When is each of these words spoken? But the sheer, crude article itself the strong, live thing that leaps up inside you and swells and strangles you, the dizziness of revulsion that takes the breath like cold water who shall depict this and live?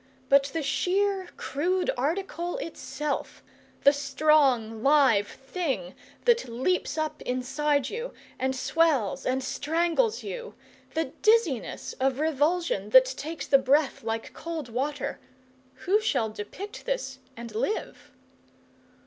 But 0.29 0.45
the 0.45 0.63
sheer, 0.63 1.27
crude 1.37 1.91
article 1.95 2.57
itself 2.57 3.43
the 3.83 3.93
strong, 3.93 4.81
live 4.81 5.27
thing 5.27 5.93
that 6.25 6.47
leaps 6.49 6.97
up 6.97 7.21
inside 7.21 7.91
you 7.91 8.11
and 8.39 8.55
swells 8.55 9.27
and 9.27 9.43
strangles 9.43 10.23
you, 10.23 10.55
the 10.95 11.13
dizziness 11.21 11.93
of 11.99 12.19
revulsion 12.19 12.89
that 12.89 13.05
takes 13.15 13.45
the 13.45 13.59
breath 13.59 14.01
like 14.01 14.33
cold 14.33 14.69
water 14.69 15.19
who 15.85 16.01
shall 16.01 16.29
depict 16.29 16.87
this 16.87 17.19
and 17.37 17.53
live? 17.53 18.09